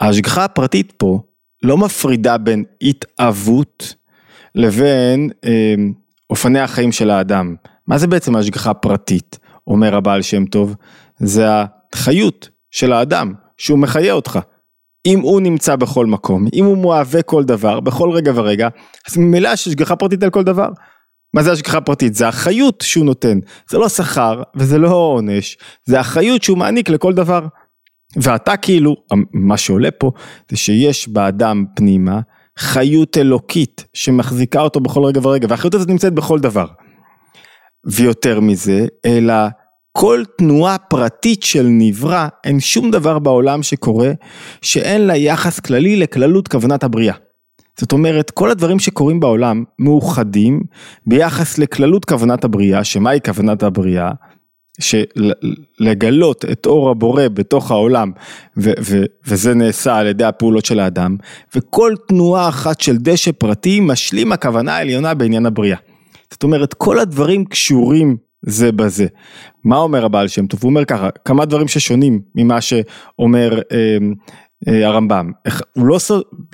[0.01, 1.21] ההשגחה הפרטית פה
[1.63, 3.95] לא מפרידה בין התאוות
[4.55, 5.75] לבין אה,
[6.31, 7.55] אופני החיים של האדם.
[7.87, 10.75] מה זה בעצם ההשגחה הפרטית, אומר הבעל שם טוב?
[11.19, 11.47] זה
[11.97, 14.39] החיות של האדם, שהוא מחיה אותך.
[15.07, 18.69] אם הוא נמצא בכל מקום, אם הוא מואבה כל דבר, בכל רגע ורגע,
[19.09, 20.69] אז ממילא יש השגחה פרטית על כל דבר.
[21.35, 22.15] מה זה השגחה פרטית?
[22.15, 23.39] זה החיות שהוא נותן,
[23.71, 27.47] זה לא שכר וזה לא עונש, זה החיות שהוא מעניק לכל דבר.
[28.17, 28.97] ואתה כאילו,
[29.33, 30.11] מה שעולה פה,
[30.51, 32.21] זה שיש באדם פנימה
[32.59, 36.67] חיות אלוקית שמחזיקה אותו בכל רגע ורגע, והחיות הזאת נמצאת בכל דבר.
[37.87, 39.35] ויותר מזה, אלא
[39.99, 44.13] כל תנועה פרטית של נברא, אין שום דבר בעולם שקורה
[44.63, 47.15] שאין לה יחס כללי לכללות כוונת הבריאה.
[47.81, 50.61] זאת אומרת, כל הדברים שקורים בעולם מאוחדים
[51.07, 54.11] ביחס לכללות כוונת הבריאה, שמהי כוונת הבריאה?
[54.81, 58.11] שלגלות את אור הבורא בתוך העולם
[58.57, 61.17] ו- ו- וזה נעשה על ידי הפעולות של האדם
[61.55, 65.79] וכל תנועה אחת של דשא פרטי משלים הכוונה העליונה בעניין הבריאה.
[66.33, 69.07] זאת אומרת כל הדברים קשורים זה בזה.
[69.65, 70.61] מה אומר הבעל שם טוב?
[70.63, 73.97] הוא אומר ככה כמה דברים ששונים ממה שאומר אה,
[74.67, 75.33] הרמב"ם,
[75.73, 75.99] הוא לא,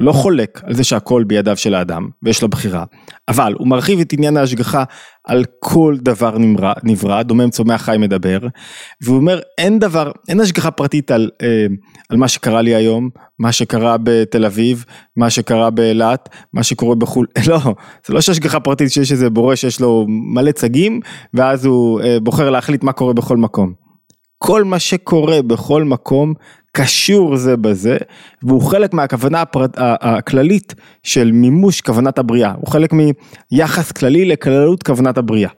[0.00, 2.84] לא חולק על זה שהכל בידיו של האדם ויש לו בחירה,
[3.28, 4.84] אבל הוא מרחיב את עניין ההשגחה
[5.24, 8.38] על כל דבר נברא, נברא דומם צומח חי מדבר,
[9.02, 11.66] והוא אומר אין דבר, אין השגחה פרטית על, אה,
[12.08, 14.84] על מה שקרה לי היום, מה שקרה בתל אביב,
[15.16, 17.58] מה שקרה באילת, מה שקורה בחו"ל, לא,
[18.06, 21.00] זה לא שהשגחה פרטית שיש איזה בורא שיש לו מלא צגים,
[21.34, 23.82] ואז הוא אה, בוחר להחליט מה קורה בכל מקום.
[24.44, 26.34] כל מה שקורה בכל מקום
[26.72, 27.96] קשור זה בזה,
[28.42, 29.42] והוא חלק מהכוונה
[29.76, 32.90] הכללית של מימוש כוונת הבריאה, הוא חלק
[33.52, 35.50] מיחס כללי לכללות כוונת הבריאה.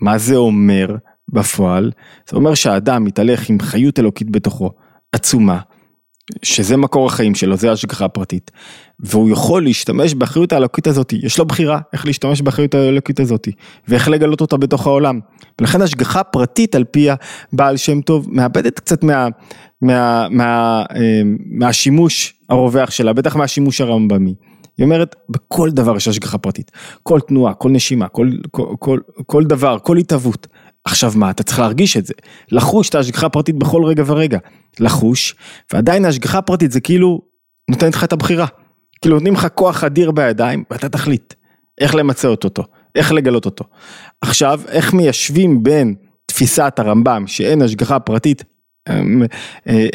[0.00, 0.96] מה זה אומר
[1.28, 1.92] בפועל?
[2.30, 4.70] זה אומר שהאדם מתהלך עם חיות אלוקית בתוכו,
[5.12, 5.60] עצומה,
[6.42, 8.50] שזה מקור החיים שלו, זה השגחה פרטית,
[9.00, 13.48] והוא יכול להשתמש באחריות האלוקית הזאת, יש לו בחירה איך להשתמש באחריות האלוקית הזאת,
[13.88, 15.20] ואיך לגלות אותה בתוך העולם.
[15.60, 17.08] ולכן השגחה פרטית על פי
[17.52, 19.28] הבעל שם טוב מאבדת קצת מה,
[19.82, 24.34] מה, מה, אה, מהשימוש הרווח שלה, בטח מהשימוש הרמב"מי.
[24.78, 26.70] היא אומרת, בכל דבר יש השגחה פרטית.
[27.02, 30.46] כל תנועה, כל נשימה, כל, כל, כל, כל דבר, כל התהוות.
[30.84, 32.14] עכשיו מה, אתה צריך להרגיש את זה.
[32.50, 34.38] לחוש את ההשגחה הפרטית בכל רגע ורגע.
[34.80, 35.34] לחוש,
[35.72, 37.20] ועדיין ההשגחה הפרטית זה כאילו
[37.70, 38.46] נותנת לך את הבחירה.
[39.02, 41.34] כאילו נותנים לך כוח אדיר בידיים, ואתה תחליט
[41.80, 42.62] איך למצא אותו,
[42.94, 43.64] איך לגלות אותו.
[44.20, 45.94] עכשיו, איך מיישבים בין
[46.26, 48.44] תפיסת הרמב"ם שאין השגחה פרטית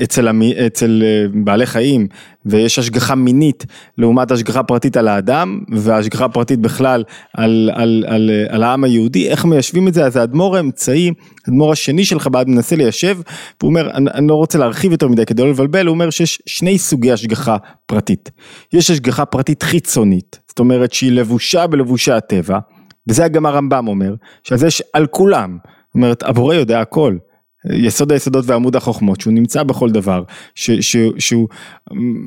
[0.03, 2.07] אצל, המי, אצל אה, בעלי חיים
[2.45, 3.65] ויש השגחה מינית
[3.97, 9.29] לעומת השגחה פרטית על האדם והשגחה פרטית בכלל על, על, על, אה, על העם היהודי,
[9.29, 10.05] איך מיישבים את זה?
[10.05, 11.11] אז האדמו"ר האמצעי,
[11.47, 13.17] האדמו"ר השני של חב"ד מנסה ליישב,
[13.61, 16.77] והוא אומר, אני, לא רוצה להרחיב יותר מדי כדי לא לבלבל, הוא אומר שיש שני
[16.77, 18.31] סוגי השגחה פרטית.
[18.73, 22.59] יש השגחה פרטית חיצונית, זאת אומרת שהיא לבושה בלבושי הטבע,
[23.07, 27.17] וזה גם הרמב"ם אומר, שזה יש על כולם, זאת אומרת הבורא יודע הכל.
[27.65, 30.23] יסוד היסודות ועמוד החוכמות שהוא נמצא בכל דבר
[30.55, 31.47] ש, ש, שהוא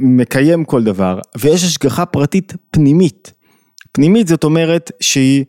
[0.00, 3.32] מקיים כל דבר ויש השגחה פרטית פנימית.
[3.92, 5.44] פנימית זאת אומרת שהיא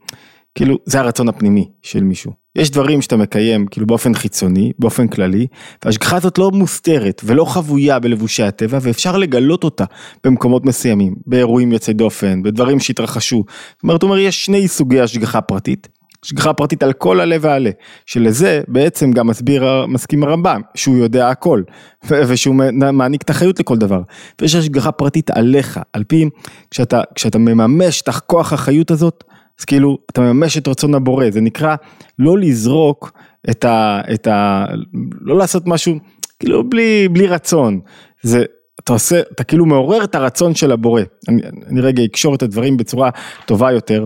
[0.56, 2.32] כאילו זה הרצון הפנימי של מישהו.
[2.56, 5.48] יש דברים שאתה מקיים כאילו באופן חיצוני באופן כללי
[5.84, 9.86] וההשגחה הזאת לא מוסתרת ולא חבויה בלבושי הטבע ואפשר לגלות אותה
[10.24, 13.44] במקומות מסוימים באירועים יוצאי דופן בדברים שהתרחשו.
[13.74, 15.88] זאת אומרת הוא אומר יש שני סוגי השגחה פרטית.
[16.24, 17.70] השגחה פרטית על כל עלה ועלה,
[18.06, 21.62] שלזה בעצם גם מסביר, מסכים הרמב"ם, שהוא יודע הכל,
[22.08, 22.56] ושהוא
[22.94, 24.02] מעניק את החיות לכל דבר.
[24.42, 26.30] ויש השגחה פרטית עליך, על פי,
[26.72, 29.24] כשאתה, כשאתה מממש את הכוח החיות הזאת,
[29.60, 31.76] אז כאילו, אתה מממש את רצון הבורא, זה נקרא
[32.20, 33.12] לא לזרוק
[33.50, 34.02] את ה...
[34.14, 34.66] את ה
[35.22, 35.96] לא לעשות משהו,
[36.40, 37.80] כאילו, בלי, בלי רצון.
[38.22, 38.44] זה,
[38.84, 41.02] אתה עושה, אתה כאילו מעורר את הרצון של הבורא.
[41.30, 43.10] אני, אני רגע אקשור את הדברים בצורה
[43.46, 44.06] טובה יותר.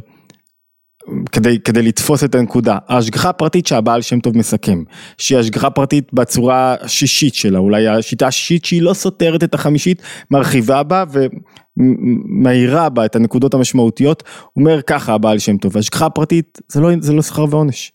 [1.31, 4.83] כדי, כדי לתפוס את הנקודה, ההשגחה הפרטית שהבעל שם טוב מסכם,
[5.17, 10.83] שהיא השגחה פרטית בצורה השישית שלה, אולי השיטה השישית שהיא לא סותרת את החמישית, מרחיבה
[10.83, 11.03] בה
[11.77, 14.23] ומאירה בה את הנקודות המשמעותיות,
[14.55, 17.91] אומר ככה הבעל שם טוב, ההשגחה הפרטית זה לא, זה לא שכר ועונש,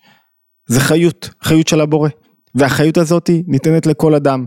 [0.68, 2.09] זה חיות, חיות של הבורא.
[2.55, 4.44] והחיות הזאת ניתנת לכל אדם,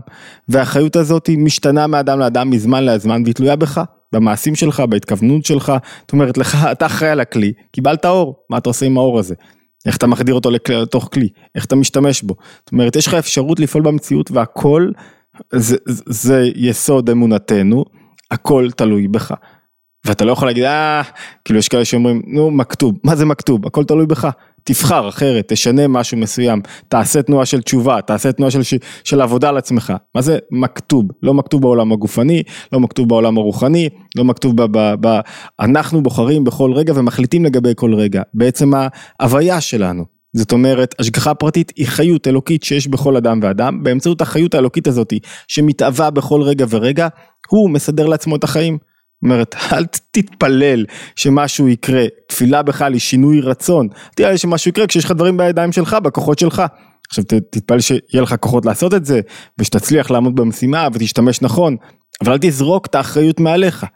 [0.48, 3.80] והחיות הזאת משתנה מאדם לאדם מזמן לזמן והיא תלויה בך.
[4.12, 8.70] במעשים שלך, בהתכוונות שלך, זאת אומרת לך, אתה אחראי על הכלי, קיבלת אור, מה אתה
[8.70, 9.34] עושה עם האור הזה?
[9.86, 13.60] איך אתה מחדיר אותו לתוך כלי, איך אתה משתמש בו, זאת אומרת יש לך אפשרות
[13.60, 14.90] לפעול במציאות והכל
[15.52, 17.84] זה, זה יסוד אמונתנו,
[18.30, 19.34] הכל תלוי בך.
[20.06, 21.02] ואתה לא יכול להגיד אה,
[21.44, 24.28] כאילו יש כאלה שאומרים נו מכתוב, מה זה מכתוב, הכל תלוי בך,
[24.64, 29.56] תבחר אחרת, תשנה משהו מסוים, תעשה תנועה של תשובה, תעשה תנועה של, של עבודה על
[29.56, 29.92] עצמך.
[30.14, 31.04] מה זה מכתוב?
[31.22, 32.42] לא מכתוב בעולם הגופני,
[32.72, 34.78] לא מכתוב בעולם הרוחני, לא מכתוב ב...
[34.78, 35.20] ב, ב
[35.60, 38.22] אנחנו בוחרים בכל רגע ומחליטים לגבי כל רגע.
[38.34, 38.72] בעצם
[39.20, 40.04] ההוויה שלנו.
[40.36, 45.12] זאת אומרת, השגחה פרטית היא חיות אלוקית שיש בכל אדם ואדם, באמצעות החיות האלוקית הזאת
[45.48, 47.08] שמתהווה בכל רגע ורגע,
[47.48, 48.78] הוא מסדר לעצמו את החיים.
[49.22, 50.84] אומרת, אל תתפלל
[51.16, 55.96] שמשהו יקרה, תפילה בכלל היא שינוי רצון, תראה שמשהו יקרה כשיש לך דברים בידיים שלך,
[56.02, 56.62] בכוחות שלך.
[57.08, 59.20] עכשיו תתפלל שיהיה לך כוחות לעשות את זה,
[59.58, 61.76] ושתצליח לעמוד במשימה ותשתמש נכון,
[62.24, 63.86] אבל אל תזרוק את האחריות מעליך.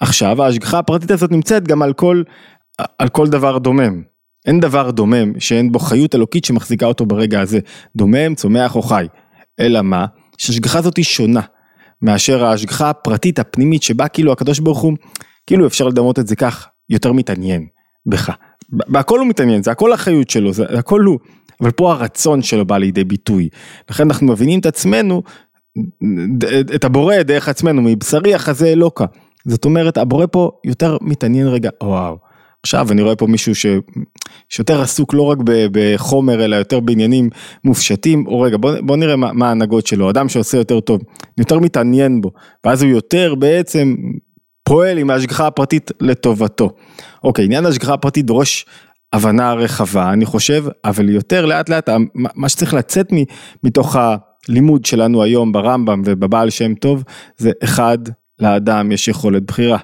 [0.00, 2.22] עכשיו ההשגחה הפרטית הזאת נמצאת גם על כל,
[2.98, 4.02] על כל דבר דומם.
[4.46, 7.58] אין דבר דומם שאין בו חיות אלוקית שמחזיקה אותו ברגע הזה.
[7.96, 9.06] דומם, צומח או חי.
[9.60, 10.06] אלא מה?
[10.38, 11.40] שההשגחה הזאת היא שונה.
[12.02, 14.92] מאשר ההשגחה הפרטית הפנימית שבה כאילו הקדוש ברוך הוא,
[15.46, 17.66] כאילו אפשר לדמות את זה כך, יותר מתעניין
[18.06, 18.30] בך.
[18.68, 21.18] בהכל הוא מתעניין, זה הכל אחריות שלו, זה הכל הוא.
[21.60, 23.48] אבל פה הרצון שלו בא לידי ביטוי.
[23.90, 25.22] לכן אנחנו מבינים את עצמנו,
[26.74, 29.04] את הבורא דרך עצמנו, מבשרי החזה אלוקה.
[29.44, 32.31] זאת אומרת, הבורא פה יותר מתעניין רגע, וואו.
[32.62, 33.66] עכשיו אני רואה פה מישהו ש...
[34.48, 35.38] שיותר עסוק לא רק
[35.72, 37.30] בחומר אלא יותר בעניינים
[37.64, 41.00] מופשטים, או רגע בוא, בוא נראה מה, מה ההנהגות שלו, אדם שעושה יותר טוב,
[41.38, 42.30] יותר מתעניין בו,
[42.64, 43.94] ואז הוא יותר בעצם
[44.64, 46.70] פועל עם ההשגחה הפרטית לטובתו.
[47.24, 48.66] אוקיי, עניין ההשגחה הפרטית דורש
[49.12, 53.06] הבנה רחבה אני חושב, אבל יותר לאט לאט מה שצריך לצאת
[53.64, 57.04] מתוך הלימוד שלנו היום ברמב"ם ובבעל שם טוב,
[57.36, 57.98] זה אחד,
[58.38, 59.78] לאדם יש יכולת בחירה.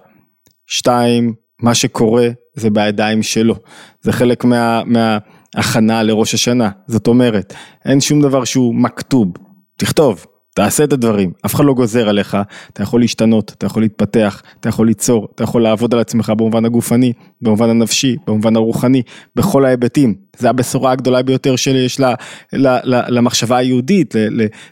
[0.66, 3.54] שתיים, מה שקורה זה בידיים שלו,
[4.00, 9.32] זה חלק מה, מההכנה לראש השנה, זאת אומרת, אין שום דבר שהוא מכתוב,
[9.76, 10.26] תכתוב,
[10.58, 12.36] תעשה את הדברים, אף אחד לא גוזר עליך,
[12.72, 16.64] אתה יכול להשתנות, אתה יכול להתפתח, אתה יכול ליצור, אתה יכול לעבוד על עצמך במובן
[16.64, 19.02] הגופני, במובן הנפשי, במובן הרוחני,
[19.36, 22.14] בכל ההיבטים, זה הבשורה הגדולה ביותר שיש לה,
[22.52, 24.14] לה, לה, למחשבה היהודית,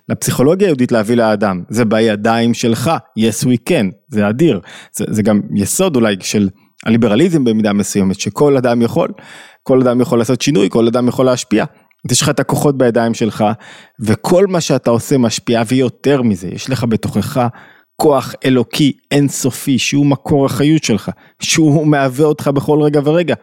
[0.08, 4.60] לפסיכולוגיה היהודית להביא לאדם, זה בידיים שלך, yes we can, זה אדיר,
[4.96, 6.48] זה, זה גם יסוד אולי של
[6.84, 9.08] הליברליזם במידה מסוימת, שכל אדם יכול,
[9.62, 11.64] כל אדם יכול לעשות שינוי, כל אדם יכול להשפיע.
[12.10, 13.44] יש לך את הכוחות בידיים שלך,
[14.00, 17.48] וכל מה שאתה עושה משפיע, ויותר מזה, יש לך בתוכך
[17.96, 21.10] כוח אלוקי אינסופי, שהוא מקור החיות שלך,
[21.40, 23.34] שהוא מהווה אותך בכל רגע ורגע.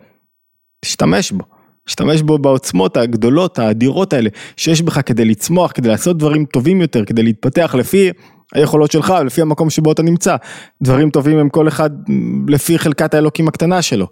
[0.81, 1.43] תשתמש בו.
[1.85, 7.05] תשתמש בו בעוצמות הגדולות, האדירות האלה, שיש בך כדי לצמוח, כדי לעשות דברים טובים יותר,
[7.05, 8.09] כדי להתפתח לפי
[8.53, 10.35] היכולות שלך, לפי המקום שבו אתה נמצא.
[10.81, 11.89] דברים טובים הם כל אחד
[12.47, 14.07] לפי חלקת האלוקים הקטנה שלו.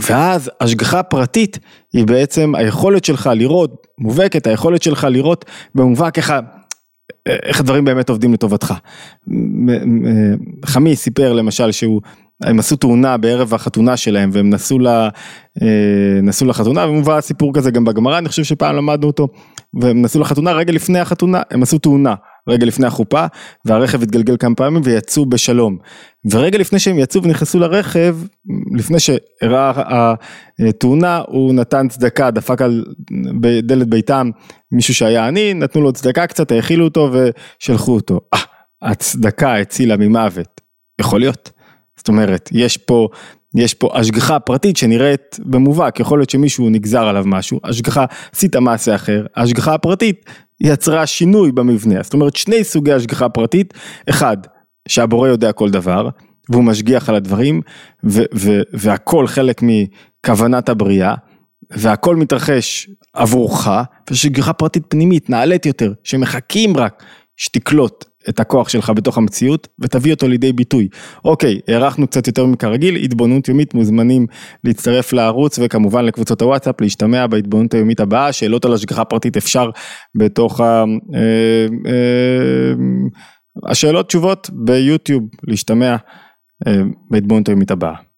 [0.00, 1.58] ואז השגחה פרטית
[1.92, 6.34] היא בעצם היכולת שלך לראות, מובהקת, היכולת שלך לראות במובהק איך,
[7.26, 8.74] איך הדברים באמת עובדים לטובתך.
[10.64, 12.00] חמי סיפר למשל שהוא
[12.42, 15.08] הם עשו תאונה בערב החתונה שלהם והם נסעו, לה,
[15.62, 19.28] אה, נסעו לחתונה ומובא סיפור כזה גם בגמרא אני חושב שפעם למדנו אותו
[19.74, 22.14] והם נסעו לחתונה רגע לפני החתונה הם עשו תאונה
[22.48, 23.26] רגע לפני החופה
[23.64, 25.78] והרכב התגלגל כמה פעמים ויצאו בשלום
[26.30, 28.16] ורגע לפני שהם יצאו ונכנסו לרכב
[28.76, 30.14] לפני שאירעה
[30.68, 32.84] התאונה הוא נתן צדקה דפק על
[33.62, 34.30] דלת ביתם
[34.72, 38.20] מישהו שהיה עני נתנו לו צדקה קצת האכילו אותו ושלחו אותו.
[38.34, 38.38] אה,
[38.82, 40.60] הצדקה הצילה ממוות
[41.00, 41.50] יכול להיות.
[41.96, 43.08] זאת אומרת, יש פה,
[43.54, 48.94] יש פה השגחה פרטית שנראית במובהק, יכול להיות שמישהו נגזר עליו משהו, השגחה, עשית מעשה
[48.94, 50.24] אחר, ההשגחה הפרטית
[50.60, 53.74] יצרה שינוי במבנה, זאת אומרת שני סוגי השגחה פרטית,
[54.10, 54.36] אחד,
[54.88, 56.08] שהבורא יודע כל דבר,
[56.50, 57.60] והוא משגיח על הדברים,
[58.04, 61.14] ו- ו- והכל חלק מכוונת הבריאה,
[61.70, 63.68] והכל מתרחש עבורך,
[64.10, 67.02] ושגחה פרטית פנימית, נעלית יותר, שמחכים רק
[67.36, 70.88] שתקלוט את הכוח שלך בתוך המציאות ותביא אותו לידי ביטוי.
[71.24, 74.26] אוקיי, הארכנו קצת יותר מכרגיל, התבוננות יומית מוזמנים
[74.64, 79.70] להצטרף לערוץ וכמובן לקבוצות הוואטסאפ, להשתמע בהתבוננות היומית הבאה, שאלות על השגחה פרטית אפשר
[80.14, 80.84] בתוך ה...
[81.14, 82.74] אה, אה,
[83.70, 85.96] השאלות תשובות ביוטיוב, להשתמע
[86.66, 87.94] אה, בהתבוננות היומית הבאה.